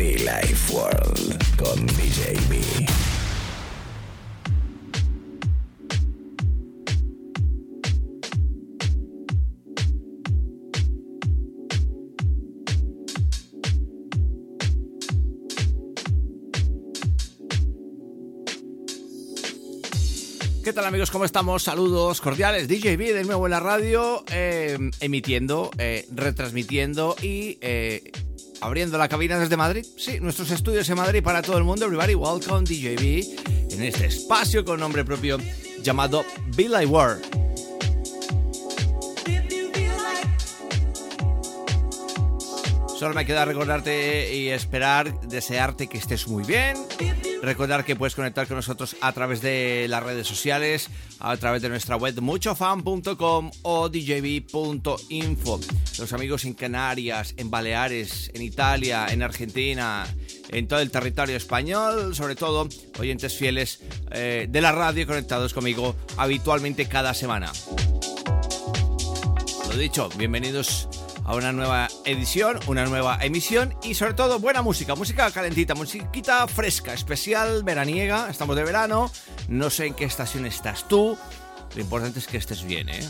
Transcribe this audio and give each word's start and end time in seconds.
Be 0.00 0.16
Life 0.16 0.72
World 0.72 1.56
con 1.58 1.86
DJ 1.88 2.32
B. 2.48 2.58
¿Qué 20.64 20.72
tal 20.72 20.86
amigos? 20.86 21.10
¿Cómo 21.10 21.26
estamos? 21.26 21.62
Saludos 21.62 22.22
cordiales. 22.22 22.68
DJB 22.68 23.12
de 23.12 23.24
nuevo 23.24 23.46
en 23.46 23.50
la 23.50 23.60
radio, 23.60 24.24
eh, 24.32 24.78
emitiendo, 25.00 25.70
eh, 25.76 26.06
retransmitiendo 26.10 27.16
y 27.20 27.58
eh, 27.60 28.10
abriendo 28.60 28.98
la 28.98 29.08
cabina 29.08 29.38
desde 29.38 29.56
Madrid. 29.56 29.84
Sí, 29.96 30.20
nuestros 30.20 30.50
estudios 30.50 30.88
en 30.88 30.96
Madrid 30.96 31.22
para 31.22 31.42
todo 31.42 31.58
el 31.58 31.64
mundo. 31.64 31.86
Everybody, 31.86 32.14
welcome 32.14 32.64
DJB 32.64 33.72
en 33.72 33.82
este 33.82 34.06
espacio 34.06 34.64
con 34.64 34.80
nombre 34.80 35.04
propio 35.04 35.38
llamado 35.82 36.24
Bill 36.56 36.72
I 36.80 36.86
World. 36.86 37.24
Solo 43.00 43.14
me 43.14 43.24
queda 43.24 43.46
recordarte 43.46 44.36
y 44.36 44.50
esperar, 44.50 45.18
desearte 45.22 45.86
que 45.86 45.96
estés 45.96 46.28
muy 46.28 46.44
bien. 46.44 46.76
Recordar 47.40 47.82
que 47.86 47.96
puedes 47.96 48.14
conectar 48.14 48.46
con 48.46 48.56
nosotros 48.56 48.94
a 49.00 49.10
través 49.12 49.40
de 49.40 49.86
las 49.88 50.02
redes 50.02 50.26
sociales, 50.26 50.90
a 51.18 51.34
través 51.38 51.62
de 51.62 51.70
nuestra 51.70 51.96
web 51.96 52.20
muchofan.com 52.20 53.50
o 53.62 53.88
djb.info. 53.88 55.60
Los 55.98 56.12
amigos 56.12 56.44
en 56.44 56.52
Canarias, 56.52 57.32
en 57.38 57.50
Baleares, 57.50 58.30
en 58.34 58.42
Italia, 58.42 59.06
en 59.08 59.22
Argentina, 59.22 60.06
en 60.50 60.68
todo 60.68 60.80
el 60.80 60.90
territorio 60.90 61.38
español, 61.38 62.14
sobre 62.14 62.34
todo 62.34 62.68
oyentes 62.98 63.34
fieles 63.34 63.80
eh, 64.10 64.46
de 64.46 64.60
la 64.60 64.72
radio 64.72 65.06
conectados 65.06 65.54
conmigo 65.54 65.96
habitualmente 66.18 66.84
cada 66.84 67.14
semana. 67.14 67.50
Lo 69.70 69.78
dicho, 69.78 70.10
bienvenidos 70.18 70.86
a 71.30 71.36
una 71.36 71.52
nueva 71.52 71.86
edición, 72.04 72.58
una 72.66 72.86
nueva 72.86 73.16
emisión 73.22 73.72
y 73.84 73.94
sobre 73.94 74.14
todo 74.14 74.40
buena 74.40 74.62
música, 74.62 74.96
música 74.96 75.30
calentita, 75.30 75.76
musiquita 75.76 76.48
fresca, 76.48 76.92
especial, 76.92 77.62
veraniega, 77.62 78.28
estamos 78.28 78.56
de 78.56 78.64
verano, 78.64 79.12
no 79.48 79.70
sé 79.70 79.86
en 79.86 79.94
qué 79.94 80.06
estación 80.06 80.44
estás 80.44 80.88
tú, 80.88 81.16
lo 81.76 81.80
importante 81.80 82.18
es 82.18 82.26
que 82.26 82.36
estés 82.36 82.64
bien, 82.64 82.88
¿eh? 82.88 83.08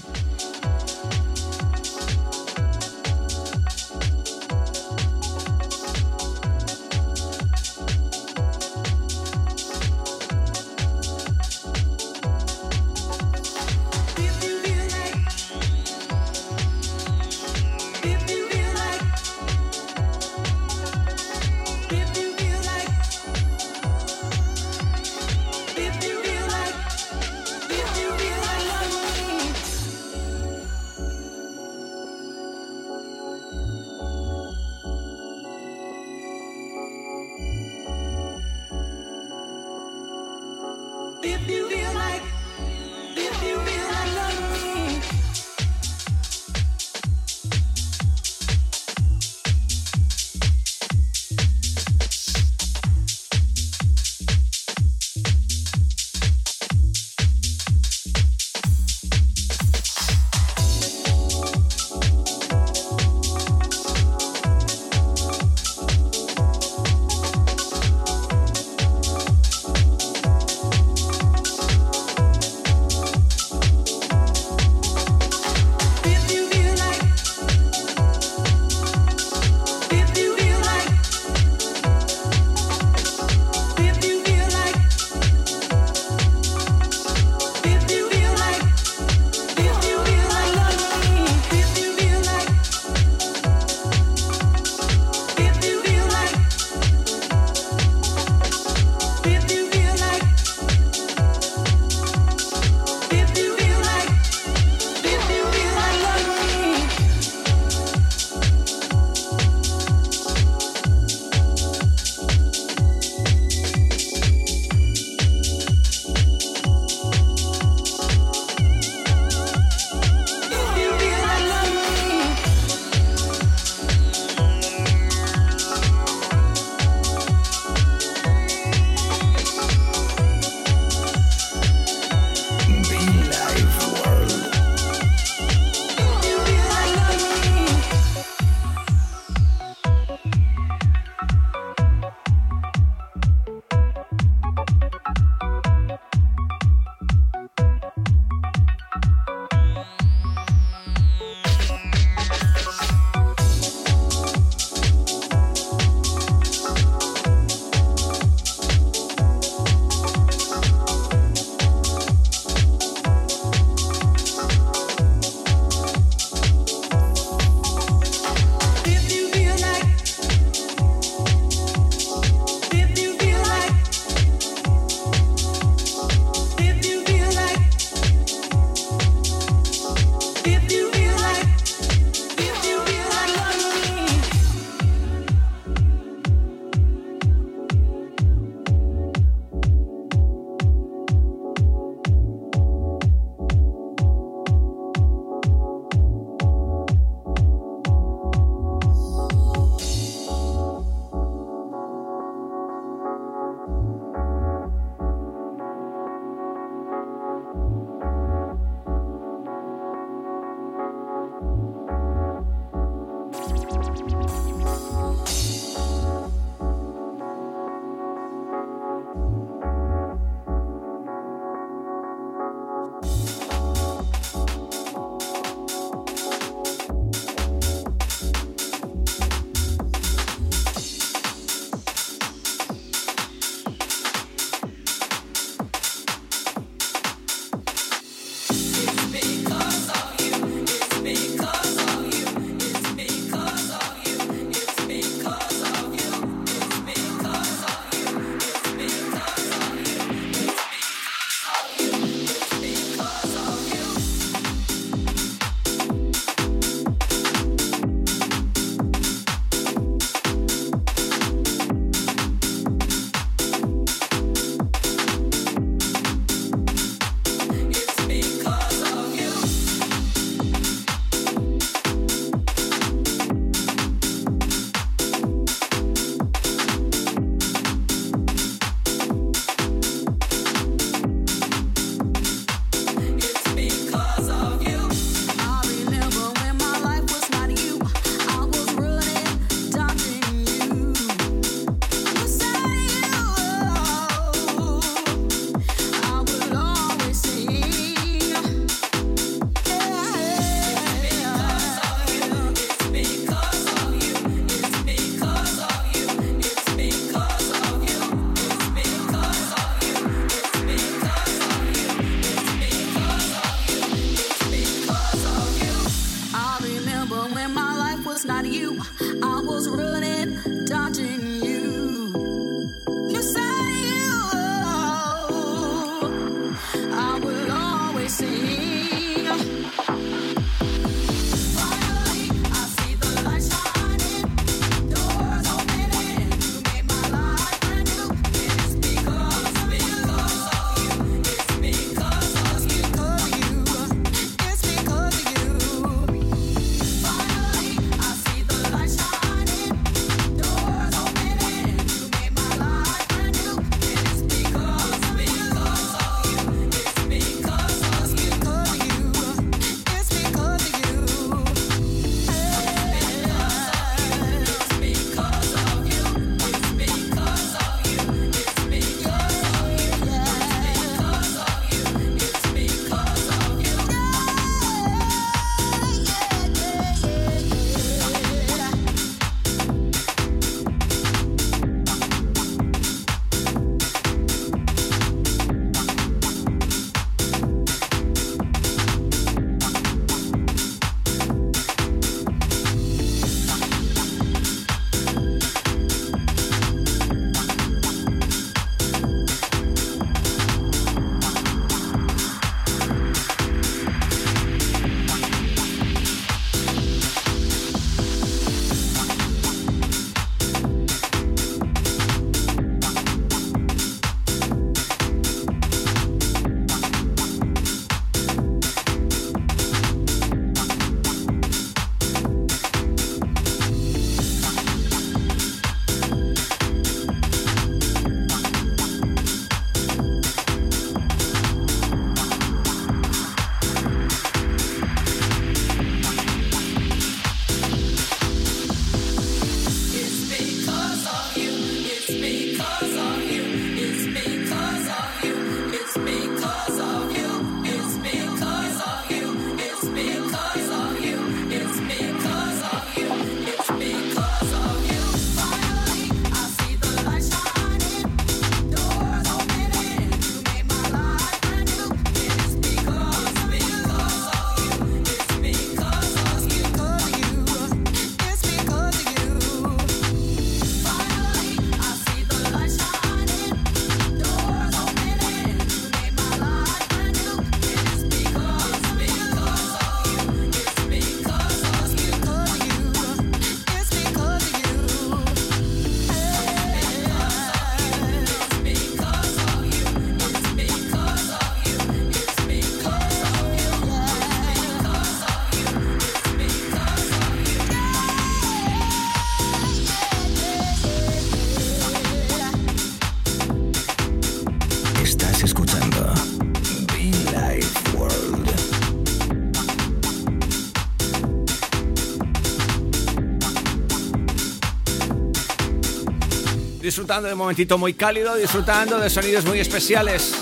Disfrutando 516.90 517.28
de 517.28 517.34
un 517.34 517.38
momentito 517.38 517.78
muy 517.78 517.94
cálido, 517.94 518.34
disfrutando 518.34 518.98
de 518.98 519.08
sonidos 519.08 519.44
muy 519.44 519.60
especiales. 519.60 520.34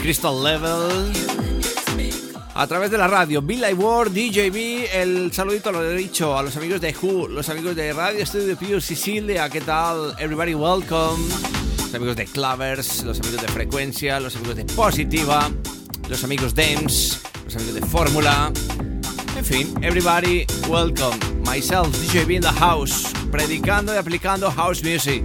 Crystal 0.00 0.42
Level. 0.42 1.12
A 2.54 2.66
través 2.66 2.90
de 2.90 2.96
la 2.96 3.08
radio, 3.08 3.42
Bill 3.42 3.62
Ward, 3.76 4.10
DJB, 4.12 4.88
el 4.94 5.32
saludito 5.34 5.70
lo 5.70 5.84
he 5.84 5.94
dicho 5.98 6.34
a 6.34 6.42
los 6.42 6.56
amigos 6.56 6.80
de 6.80 6.94
Who, 6.98 7.28
los 7.28 7.46
amigos 7.50 7.76
de 7.76 7.92
Radio 7.92 8.24
Studio 8.24 8.56
Pure 8.56 8.80
Sicilia, 8.80 9.50
¿qué 9.50 9.60
tal? 9.60 10.14
Everybody 10.18 10.54
welcome. 10.54 11.22
Los 11.76 11.94
amigos 11.94 12.16
de 12.16 12.24
Clavers, 12.24 13.04
los 13.04 13.20
amigos 13.20 13.42
de 13.42 13.48
Frecuencia, 13.48 14.20
los 14.20 14.34
amigos 14.36 14.56
de 14.56 14.64
Positiva, 14.64 15.50
los 16.08 16.24
amigos 16.24 16.54
DEMS, 16.54 17.20
los 17.44 17.56
amigos 17.56 17.74
de 17.74 17.82
Fórmula. 17.82 18.50
En 19.36 19.44
fin, 19.44 19.74
everybody 19.82 20.46
welcome. 20.70 21.18
Myself, 21.44 21.88
DJB 21.98 22.36
in 22.36 22.40
the 22.40 22.48
house, 22.48 23.12
predicando 23.34 23.92
y 23.92 23.96
aplicando 23.96 24.48
house 24.48 24.84
music 24.84 25.24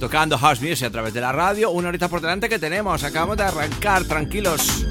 tocando 0.00 0.36
house 0.36 0.60
music 0.60 0.88
a 0.88 0.90
través 0.90 1.14
de 1.14 1.20
la 1.20 1.30
radio. 1.30 1.70
Una 1.70 1.88
horita 1.88 2.08
por 2.08 2.20
delante 2.20 2.48
que 2.48 2.58
tenemos. 2.58 3.04
Acabamos 3.04 3.36
de 3.36 3.44
arrancar, 3.44 4.04
tranquilos. 4.04 4.84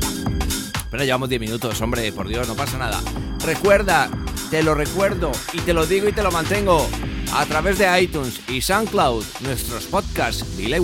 Pero 0.89 1.03
llevamos 1.03 1.27
10 1.27 1.41
minutos, 1.41 1.81
hombre, 1.81 2.13
por 2.13 2.29
Dios, 2.29 2.47
no 2.47 2.55
pasa 2.55 2.77
nada. 2.77 3.01
Recuerda, 3.45 4.09
te 4.49 4.63
lo 4.63 4.73
recuerdo 4.73 5.33
y 5.51 5.59
te 5.59 5.73
lo 5.73 5.85
digo 5.85 6.07
y 6.07 6.13
te 6.13 6.23
lo 6.23 6.31
mantengo 6.31 6.87
a 7.33 7.45
través 7.45 7.77
de 7.77 8.01
iTunes 8.01 8.39
y 8.47 8.61
SoundCloud, 8.61 9.25
nuestros 9.41 9.83
podcasts 9.87 10.57
Delay. 10.57 10.79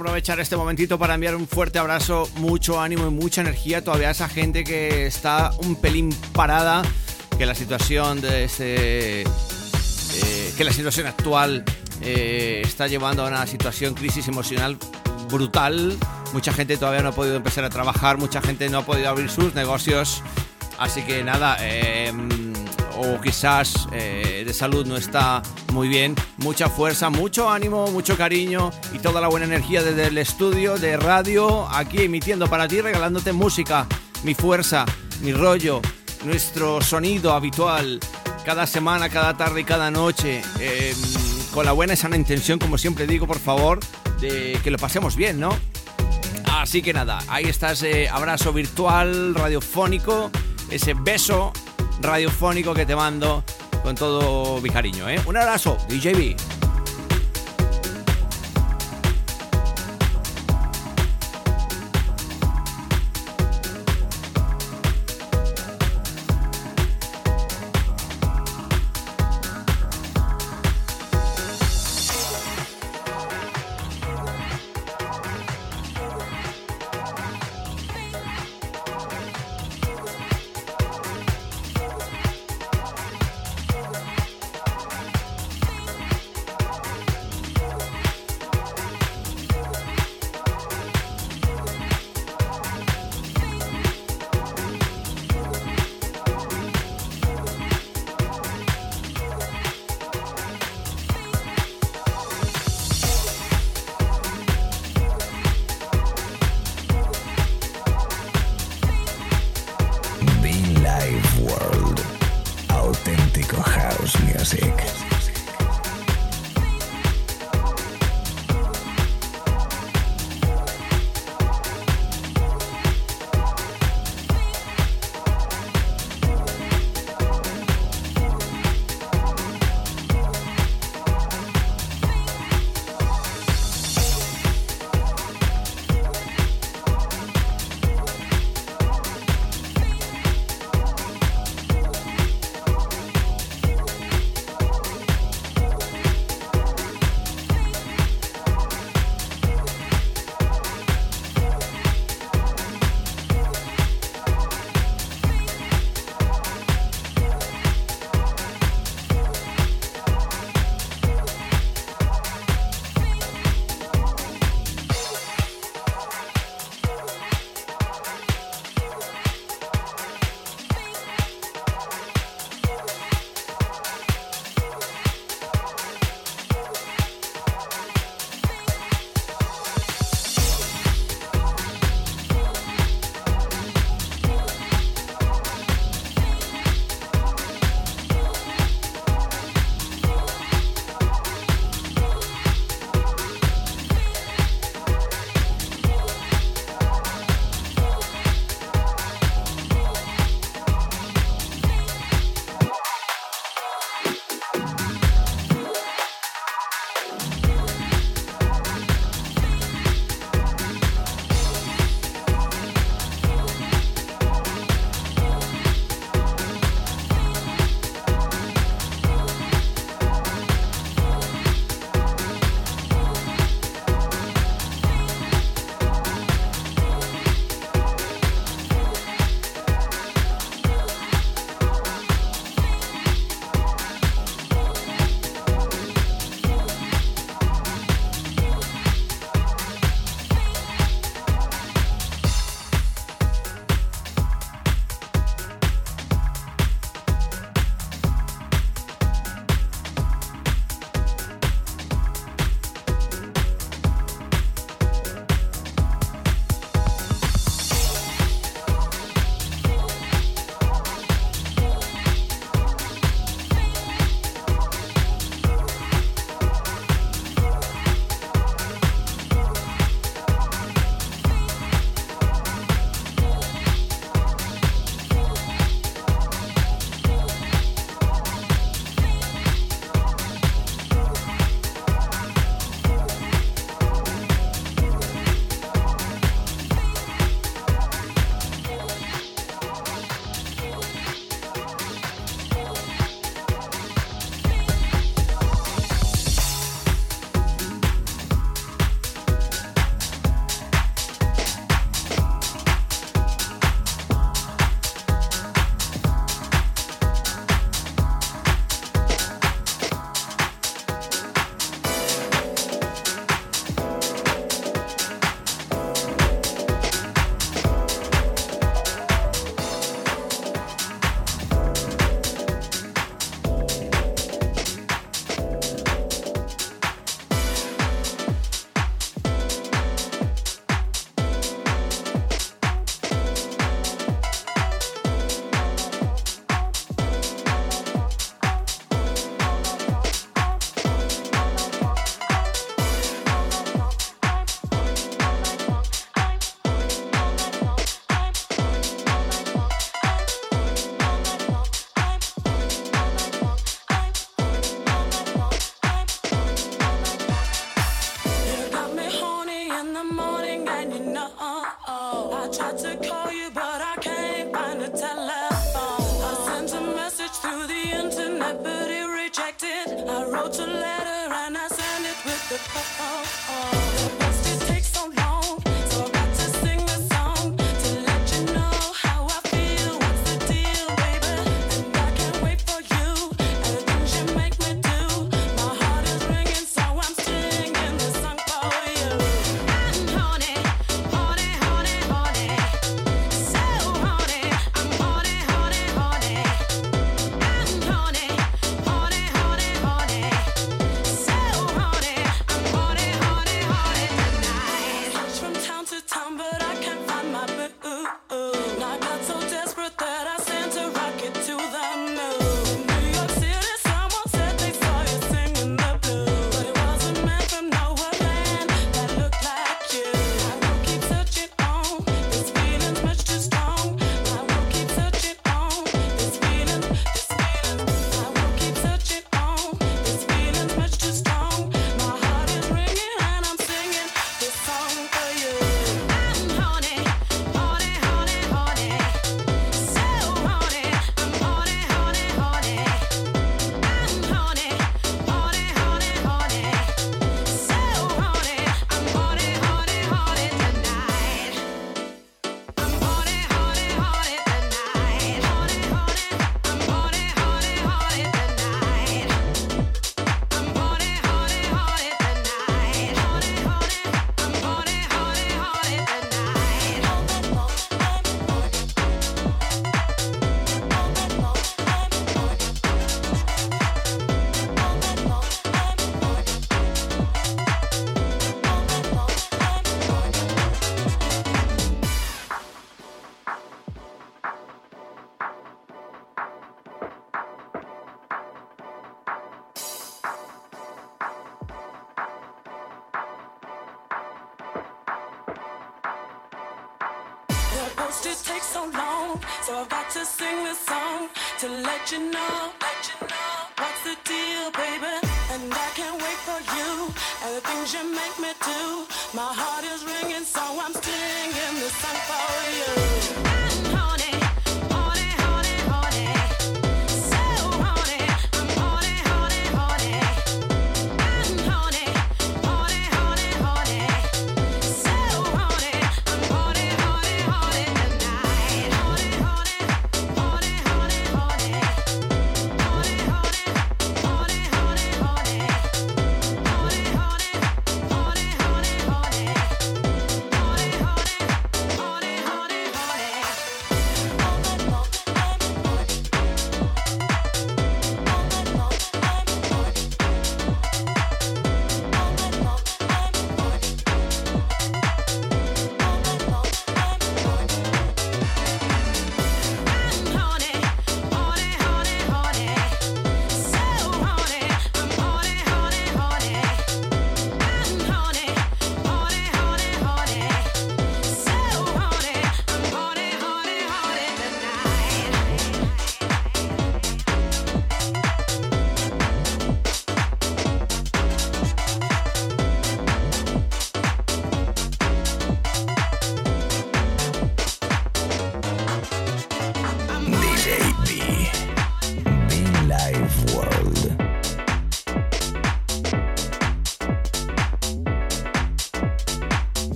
Aprovechar 0.00 0.40
este 0.40 0.56
momentito 0.56 0.98
para 0.98 1.14
enviar 1.14 1.36
un 1.36 1.46
fuerte 1.46 1.78
abrazo, 1.78 2.26
mucho 2.36 2.80
ánimo 2.80 3.06
y 3.06 3.10
mucha 3.10 3.42
energía 3.42 3.84
todavía 3.84 4.08
a 4.08 4.12
esa 4.12 4.30
gente 4.30 4.64
que 4.64 5.04
está 5.04 5.50
un 5.62 5.76
pelín 5.76 6.08
parada, 6.32 6.80
que 7.36 7.44
la 7.44 7.54
situación 7.54 8.22
de 8.22 8.44
este, 8.44 9.20
eh, 9.20 10.54
que 10.56 10.64
la 10.64 10.72
situación 10.72 11.06
actual 11.06 11.66
eh, 12.00 12.62
está 12.64 12.86
llevando 12.86 13.26
a 13.26 13.28
una 13.28 13.46
situación 13.46 13.92
crisis 13.92 14.26
emocional 14.26 14.78
brutal. 15.30 15.94
Mucha 16.32 16.54
gente 16.54 16.78
todavía 16.78 17.02
no 17.02 17.10
ha 17.10 17.14
podido 17.14 17.36
empezar 17.36 17.64
a 17.64 17.68
trabajar, 17.68 18.16
mucha 18.16 18.40
gente 18.40 18.70
no 18.70 18.78
ha 18.78 18.86
podido 18.86 19.10
abrir 19.10 19.28
sus 19.28 19.54
negocios. 19.54 20.22
Así 20.78 21.02
que 21.02 21.22
nada, 21.22 21.58
eh, 21.60 22.10
o 23.02 23.20
quizás 23.20 23.88
eh, 23.92 24.42
de 24.46 24.52
salud 24.52 24.86
no 24.86 24.96
está 24.96 25.42
muy 25.72 25.88
bien. 25.88 26.14
Mucha 26.38 26.68
fuerza, 26.68 27.10
mucho 27.10 27.48
ánimo, 27.48 27.86
mucho 27.88 28.16
cariño 28.16 28.70
y 28.92 28.98
toda 28.98 29.20
la 29.20 29.28
buena 29.28 29.46
energía 29.46 29.82
desde 29.82 30.08
el 30.08 30.18
estudio 30.18 30.76
de 30.76 30.96
radio, 30.96 31.68
aquí 31.68 32.02
emitiendo 32.02 32.46
para 32.48 32.68
ti, 32.68 32.80
regalándote 32.80 33.32
música, 33.32 33.86
mi 34.22 34.34
fuerza, 34.34 34.84
mi 35.22 35.32
rollo, 35.32 35.80
nuestro 36.24 36.80
sonido 36.82 37.32
habitual, 37.32 38.00
cada 38.44 38.66
semana, 38.66 39.08
cada 39.08 39.36
tarde 39.36 39.62
y 39.62 39.64
cada 39.64 39.90
noche, 39.90 40.42
em, 40.58 40.96
con 41.52 41.64
la 41.64 41.72
buena 41.72 41.94
y 41.94 41.96
sana 41.96 42.16
intención, 42.16 42.58
como 42.58 42.76
siempre 42.76 43.06
digo, 43.06 43.26
por 43.26 43.38
favor, 43.38 43.80
de 44.20 44.58
que 44.62 44.70
lo 44.70 44.78
pasemos 44.78 45.16
bien, 45.16 45.40
¿no? 45.40 45.56
Así 46.52 46.82
que 46.82 46.92
nada, 46.92 47.20
ahí 47.28 47.44
está 47.44 47.72
ese 47.72 48.08
abrazo 48.08 48.52
virtual, 48.52 49.34
radiofónico, 49.34 50.30
ese 50.70 50.94
beso 50.94 51.52
radiofónico 52.00 52.74
que 52.74 52.86
te 52.86 52.96
mando 52.96 53.44
con 53.82 53.94
todo 53.94 54.60
mi 54.60 54.70
cariño. 54.70 55.08
¿eh? 55.08 55.20
Un 55.26 55.36
abrazo, 55.36 55.76
DJB. 55.88 56.59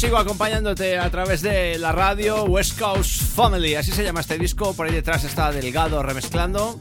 Sigo 0.00 0.16
acompañándote 0.16 0.96
a 0.96 1.10
través 1.10 1.42
de 1.42 1.76
la 1.76 1.92
radio 1.92 2.44
West 2.44 2.80
Coast 2.80 3.20
Family, 3.20 3.74
así 3.74 3.92
se 3.92 4.02
llama 4.02 4.20
este 4.20 4.38
disco. 4.38 4.72
Por 4.72 4.86
ahí 4.86 4.94
detrás 4.94 5.24
está 5.24 5.52
Delgado 5.52 6.02
remezclando. 6.02 6.80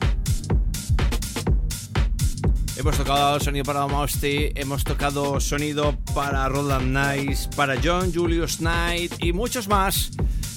Hemos 2.77 2.95
tocado 2.95 3.37
sonido 3.41 3.65
para 3.65 3.85
Mosty, 3.87 4.53
hemos 4.55 4.85
tocado 4.85 5.41
sonido 5.41 5.97
para 6.15 6.47
Roland 6.47 6.95
Nice, 6.95 7.49
para 7.57 7.75
John 7.83 8.13
Julius 8.13 8.59
Knight 8.59 9.21
y 9.21 9.33
muchos 9.33 9.67
más 9.67 10.11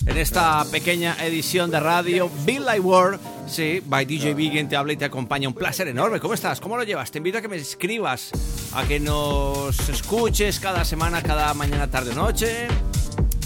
en 0.06 0.16
esta 0.16 0.64
pequeña 0.70 1.16
edición 1.24 1.68
de 1.68 1.80
radio 1.80 2.30
Bill 2.44 2.64
Light 2.64 2.84
World. 2.84 3.20
Sí, 3.48 3.82
by 3.84 4.04
DJ 4.04 4.34
B, 4.34 4.50
quien 4.50 4.68
te 4.68 4.76
habla 4.76 4.92
y 4.92 4.96
te 4.96 5.04
acompaña. 5.04 5.48
Un 5.48 5.54
placer 5.54 5.88
enorme. 5.88 6.20
¿Cómo 6.20 6.34
estás? 6.34 6.60
¿Cómo 6.60 6.76
lo 6.76 6.84
llevas? 6.84 7.10
Te 7.10 7.18
invito 7.18 7.38
a 7.38 7.42
que 7.42 7.48
me 7.48 7.56
escribas, 7.56 8.30
a 8.74 8.84
que 8.84 9.00
nos 9.00 9.88
escuches 9.88 10.58
cada 10.58 10.84
semana, 10.84 11.22
cada 11.22 11.52
mañana, 11.54 11.90
tarde, 11.90 12.14
noche. 12.14 12.68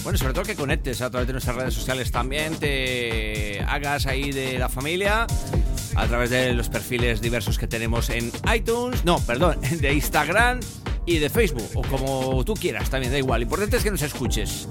Bueno, 0.05 0.18
sobre 0.18 0.35
todo 0.35 0.45
que 0.45 0.55
conectes 0.55 1.01
a 1.03 1.11
través 1.11 1.27
de 1.27 1.33
nuestras 1.33 1.57
redes 1.57 1.74
sociales 1.74 2.12
también, 2.12 2.55
te 2.57 3.61
hagas 3.66 4.07
ahí 4.07 4.31
de 4.31 4.59
la 4.59 4.68
familia 4.68 5.27
a 5.97 6.07
través 6.07 6.31
de 6.31 6.53
los 6.53 6.68
perfiles 6.68 7.20
diversos 7.20 7.59
que 7.59 7.66
tenemos 7.66 8.11
en 8.11 8.31
iTunes, 8.55 9.05
no, 9.05 9.18
perdón, 9.20 9.59
de 9.81 9.93
Instagram 9.95 10.61
y 11.07 11.18
de 11.18 11.29
Facebook, 11.31 11.70
o 11.74 11.83
como 11.83 12.45
tú 12.45 12.55
quieras, 12.55 12.91
también 12.91 13.12
da 13.12 13.18
igual. 13.18 13.41
Lo 13.41 13.45
importante 13.45 13.79
es 13.79 13.83
que 13.83 13.91
nos 13.91 14.03
escuches. 14.03 14.68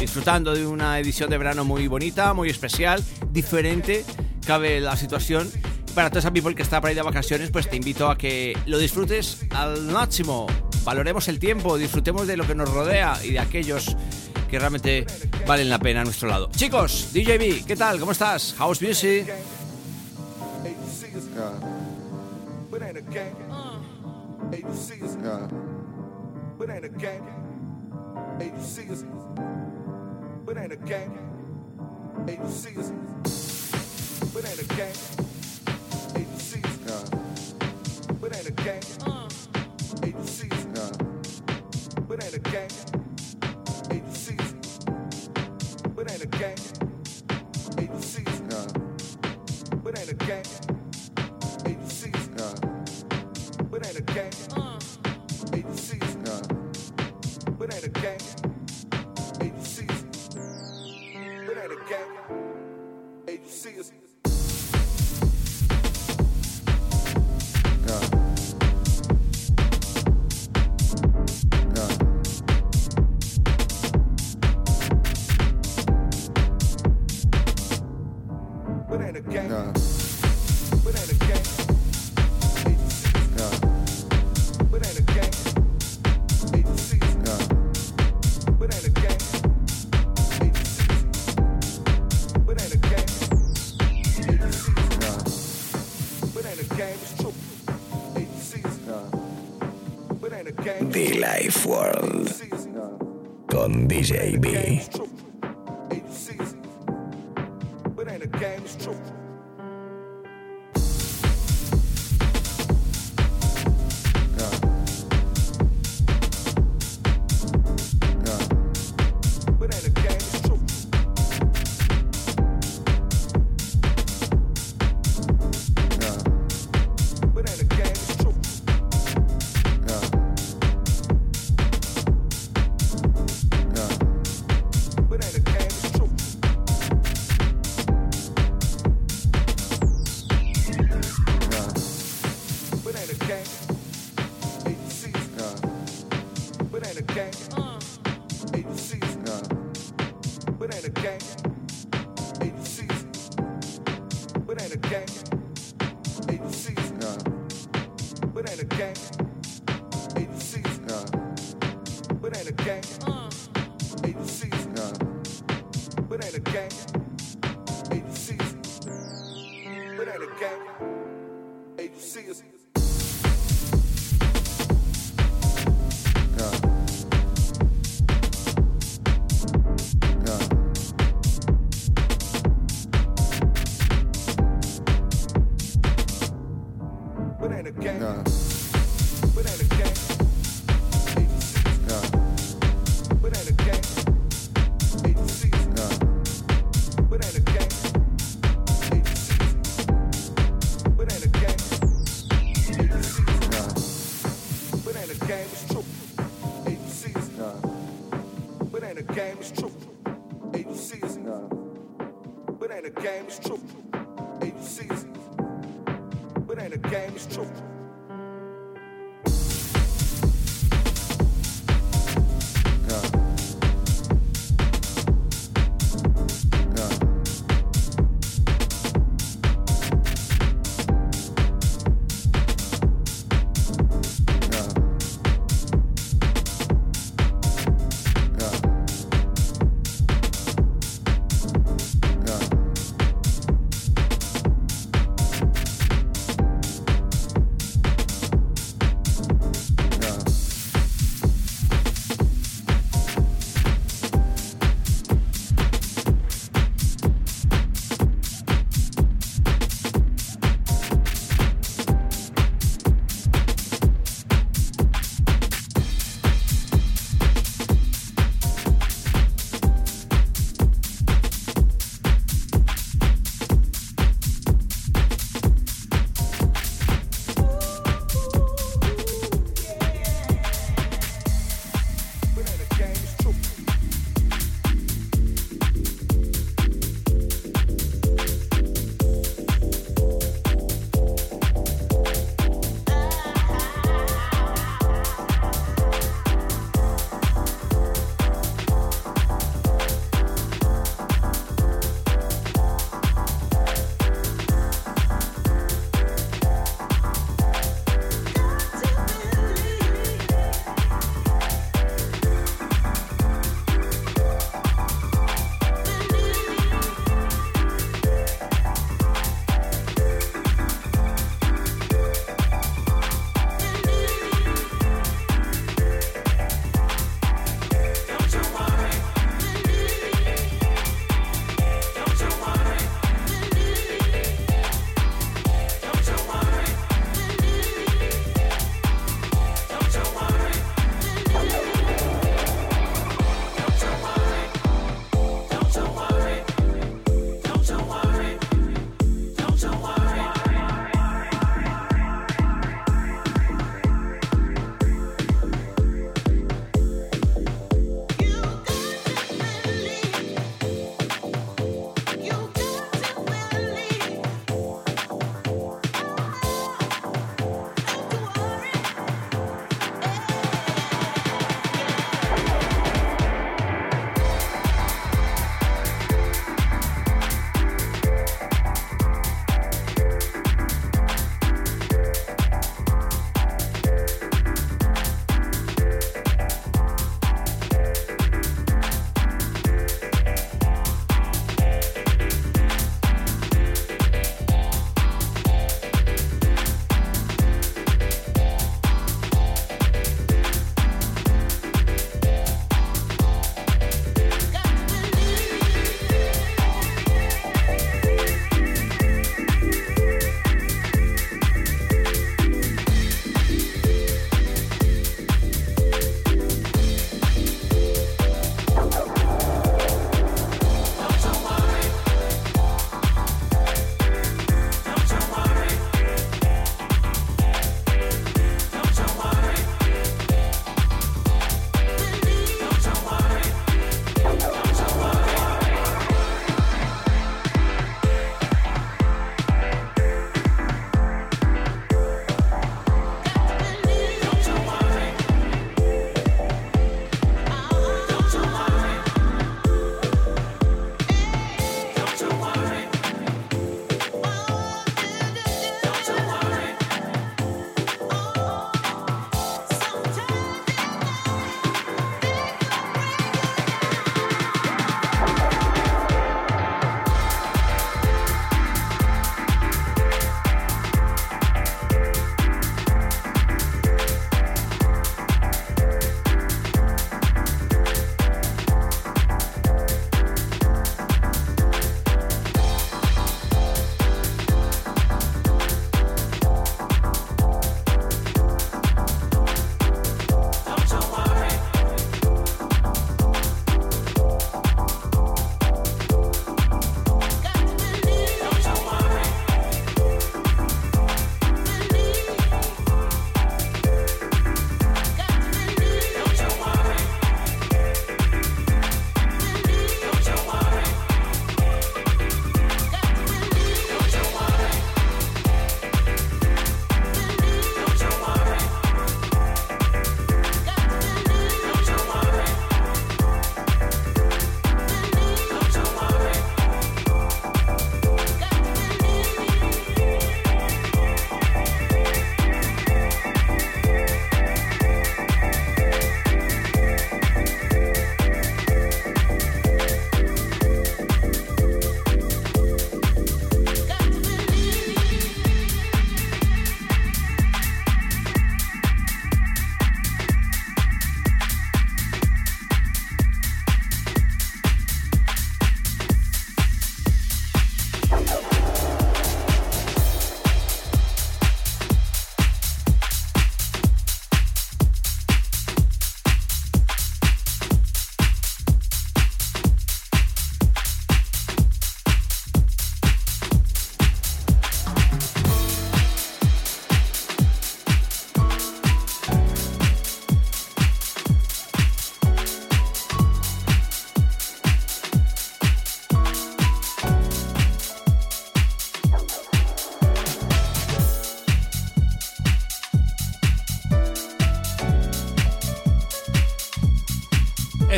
Disfrutando 0.00 0.54
de 0.54 0.66
una 0.66 0.98
edición 0.98 1.30
de 1.30 1.38
verano 1.38 1.64
muy 1.64 1.86
bonita, 1.86 2.32
muy 2.34 2.50
especial, 2.50 3.02
diferente, 3.30 4.04
cabe 4.46 4.80
la 4.80 4.96
situación. 4.96 5.50
Para 5.98 6.10
toda 6.10 6.20
esa 6.20 6.30
people 6.30 6.54
que 6.54 6.62
está 6.62 6.80
por 6.80 6.90
ahí 6.90 6.94
de 6.94 7.02
vacaciones, 7.02 7.50
pues 7.50 7.68
te 7.68 7.74
invito 7.74 8.08
a 8.08 8.16
que 8.16 8.56
lo 8.66 8.78
disfrutes 8.78 9.44
al 9.50 9.82
máximo. 9.86 10.46
Valoremos 10.84 11.26
el 11.26 11.40
tiempo, 11.40 11.76
disfrutemos 11.76 12.28
de 12.28 12.36
lo 12.36 12.46
que 12.46 12.54
nos 12.54 12.72
rodea 12.72 13.18
y 13.24 13.32
de 13.32 13.40
aquellos 13.40 13.96
que 14.48 14.60
realmente 14.60 15.04
valen 15.44 15.68
la 15.68 15.80
pena 15.80 16.02
a 16.02 16.04
nuestro 16.04 16.28
lado. 16.28 16.50
Chicos, 16.54 17.08
DJB, 17.12 17.66
¿qué 17.66 17.74
tal? 17.74 17.98
¿Cómo 17.98 18.12
estás? 18.12 18.54
House 18.58 18.80
Music. 18.80 19.26
But 22.70 22.82
ain't 34.46 34.60
a 34.60 34.74
gang. 34.76 35.27
Gang. 38.68 39.17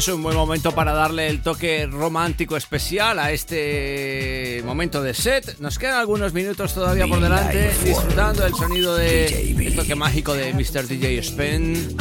Es 0.00 0.08
un 0.08 0.22
buen 0.22 0.34
momento 0.34 0.72
para 0.72 0.94
darle 0.94 1.28
el 1.28 1.42
toque 1.42 1.86
romántico 1.86 2.56
especial 2.56 3.18
a 3.18 3.32
este 3.32 4.62
momento 4.64 5.02
de 5.02 5.12
set. 5.12 5.58
Nos 5.58 5.78
quedan 5.78 5.96
algunos 5.96 6.32
minutos 6.32 6.72
todavía 6.72 7.06
por 7.06 7.20
delante 7.20 7.70
disfrutando 7.84 8.42
del 8.42 8.54
sonido 8.54 8.96
de 8.96 9.50
el 9.50 9.76
toque 9.76 9.94
mágico 9.94 10.32
de 10.32 10.54
Mr. 10.54 10.88
DJ 10.88 11.18
Spen. 11.18 11.96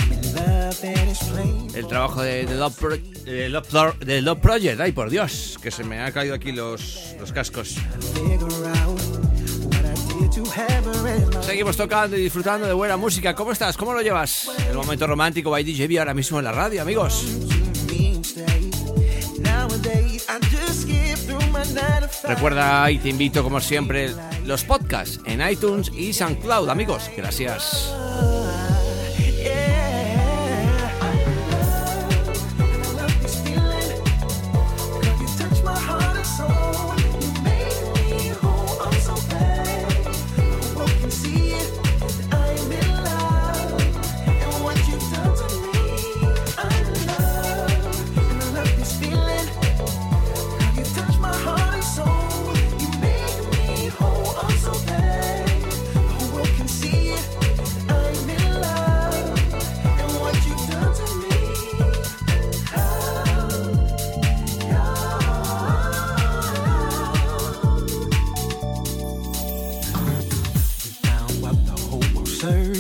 El 1.76 1.88
trabajo 1.88 2.22
de 2.22 2.46
The 2.46 2.56
Love, 3.50 4.40
Project. 4.40 4.80
Ay, 4.80 4.94
por 4.94 5.10
Dios, 5.10 5.60
que 5.62 5.70
se 5.70 5.84
me 5.84 6.00
han 6.00 6.14
caído 6.14 6.36
aquí 6.36 6.54
los, 6.54 7.16
los 7.20 7.34
cascos. 7.34 7.76
Seguimos 11.42 11.76
tocando 11.76 12.16
y 12.16 12.22
disfrutando 12.22 12.66
de 12.66 12.72
buena 12.72 12.96
música. 12.96 13.36
¿Cómo 13.36 13.52
estás? 13.52 13.76
¿Cómo 13.76 13.92
lo 13.92 14.02
llevas? 14.02 14.50
El 14.70 14.78
momento 14.78 15.06
romántico 15.06 15.50
by 15.50 15.66
DJB 15.66 16.00
ahora 16.00 16.14
mismo 16.14 16.40
en 16.40 16.46
la 16.46 16.54
radio, 16.54 16.82
amigos. 16.82 17.59
Recuerda 22.24 22.90
y 22.92 22.98
te 22.98 23.10
invito 23.10 23.44
como 23.44 23.60
siempre 23.60 24.12
los 24.46 24.64
podcasts 24.64 25.20
en 25.26 25.48
iTunes 25.48 25.92
y 25.96 26.14
SoundCloud, 26.14 26.70
amigos. 26.70 27.10
Gracias. 27.16 27.94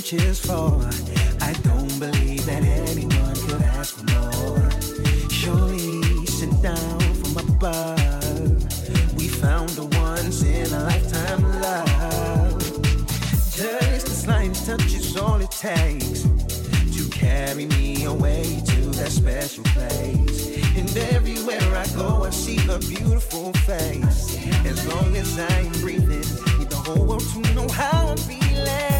Searches 0.09 0.39
for. 0.39 0.89
I 1.41 1.53
don't 1.63 1.99
believe 1.99 2.45
that 2.45 2.63
anyone 2.63 3.35
could 3.35 3.61
ask 3.61 3.95
for 3.95 4.05
more. 4.13 4.69
Surely 5.29 6.25
sent 6.25 6.61
down 6.63 6.99
from 7.15 7.37
above. 7.37 9.17
We 9.17 9.27
found 9.27 9.77
a 9.77 9.85
once 9.85 10.41
in 10.43 10.73
a 10.73 10.83
lifetime 10.83 11.43
love. 11.61 12.59
Just 13.51 14.05
the 14.07 14.15
slightest 14.23 14.65
touch 14.65 14.93
is 14.93 15.15
all 15.15 15.39
it 15.41 15.51
takes 15.51 16.23
to 16.95 17.09
carry 17.11 17.65
me 17.65 18.05
away 18.05 18.61
to 18.65 18.81
that 18.99 19.11
special 19.11 19.63
place. 19.75 20.57
And 20.75 20.89
everywhere 21.13 21.75
I 21.75 21.85
go, 21.95 22.23
I 22.23 22.31
see 22.31 22.57
her 22.67 22.79
beautiful 22.79 23.53
face. 23.69 24.37
As 24.65 24.87
long 24.87 25.15
as 25.15 25.37
I'm 25.37 25.71
breathing, 25.81 26.25
need 26.57 26.69
the 26.69 26.81
whole 26.83 27.05
world 27.05 27.23
to 27.33 27.53
know 27.53 27.67
how 27.67 28.09
I'm 28.09 28.17
feeling. 28.17 28.98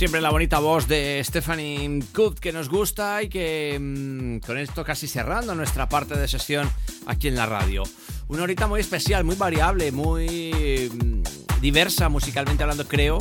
Siempre 0.00 0.22
la 0.22 0.30
bonita 0.30 0.60
voz 0.60 0.88
de 0.88 1.20
Stephanie 1.22 2.02
Kut 2.14 2.38
que 2.38 2.54
nos 2.54 2.70
gusta 2.70 3.22
y 3.22 3.28
que 3.28 3.76
mmm, 3.78 4.38
con 4.38 4.56
esto 4.56 4.82
casi 4.82 5.06
cerrando 5.06 5.54
nuestra 5.54 5.90
parte 5.90 6.18
de 6.18 6.26
sesión 6.26 6.70
aquí 7.04 7.28
en 7.28 7.34
la 7.34 7.44
radio. 7.44 7.82
Una 8.28 8.44
horita 8.44 8.66
muy 8.66 8.80
especial, 8.80 9.24
muy 9.24 9.36
variable, 9.36 9.92
muy 9.92 10.88
mmm, 10.90 11.22
diversa 11.60 12.08
musicalmente 12.08 12.62
hablando 12.62 12.88
creo, 12.88 13.18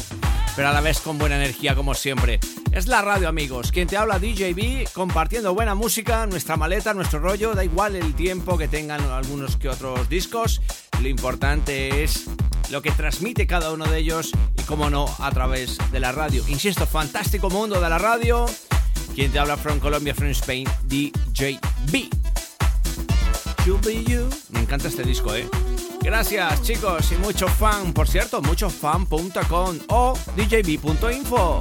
pero 0.56 0.70
a 0.70 0.72
la 0.72 0.80
vez 0.80 1.02
con 1.02 1.18
buena 1.18 1.36
energía 1.36 1.76
como 1.76 1.94
siempre. 1.96 2.40
Es 2.72 2.88
la 2.88 3.02
radio 3.02 3.28
amigos, 3.28 3.74
quien 3.74 3.90
te 3.90 3.98
habla 3.98 4.18
DJB 4.18 4.94
compartiendo 4.94 5.54
buena 5.54 5.76
música, 5.76 6.28
nuestra 6.28 6.56
maleta, 6.56 6.94
nuestro 6.94 7.20
rollo, 7.20 7.56
da 7.56 7.66
igual 7.66 7.98
el 7.98 8.16
tiempo 8.16 8.58
que 8.58 8.70
tengan 8.70 9.02
algunos 9.02 9.58
que 9.58 9.68
otros 9.68 10.08
discos, 10.08 10.62
lo 11.02 11.10
importante 11.10 12.04
es 12.04 12.30
lo 12.72 12.82
que 12.82 12.92
transmite 12.92 13.48
cada 13.48 13.72
uno 13.72 13.86
de 13.86 14.00
ellos 14.00 14.32
y 14.58 14.62
como 14.64 14.90
no 14.90 15.06
a 15.20 15.32
través 15.32 15.78
de 15.92 16.00
la 16.00 16.12
radio. 16.12 16.44
Insisto, 16.48 16.86
fantástico 16.86 17.50
mundo 17.50 17.80
de 17.80 17.90
la 17.90 17.98
radio. 17.98 18.46
Quien 19.16 19.32
te 19.32 19.40
habla 19.40 19.58
from 19.58 19.80
Colombia, 19.80 20.14
from 20.14 20.30
Spain, 20.30 20.68
DJ 20.88 21.60
B. 21.92 22.10
Me 24.50 24.62
encanta 24.62 24.88
este 24.88 25.04
disco, 25.04 25.36
¿eh? 25.36 25.48
Gracias 26.02 26.64
chicos 26.64 27.12
y 27.12 27.16
mucho 27.16 27.48
fan, 27.48 27.94
por 27.94 28.08
cierto, 28.08 28.42
muchofan.com 28.42 29.80
o 29.90 30.18
djb.info. 30.36 31.60